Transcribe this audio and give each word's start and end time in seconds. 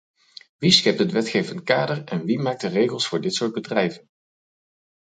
Wie 0.59 0.71
schept 0.71 0.99
het 0.99 1.11
wetgevend 1.11 1.63
kader 1.63 2.03
en 2.03 2.25
wie 2.25 2.39
maakt 2.39 2.61
de 2.61 2.67
regels 2.67 3.07
voor 3.07 3.21
dit 3.21 3.33
soort 3.35 3.53
bedrijven? 3.53 4.09